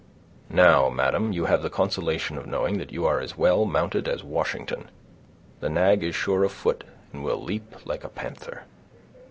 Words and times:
"Now, 0.49 0.89
madam, 0.89 1.31
you 1.31 1.45
have 1.45 1.61
the 1.61 1.69
consolation 1.69 2.35
of 2.35 2.47
knowing 2.47 2.79
that 2.79 2.91
you 2.91 3.05
are 3.05 3.19
as 3.19 3.37
well 3.37 3.65
mounted 3.65 4.07
as 4.07 4.23
Washington. 4.23 4.89
The 5.59 5.69
nag 5.69 6.01
is 6.03 6.15
sure 6.15 6.43
of 6.43 6.51
foot, 6.51 6.83
and 7.13 7.23
will 7.23 7.39
leap 7.43 7.85
like 7.85 8.03
a 8.03 8.09
panther." 8.09 8.63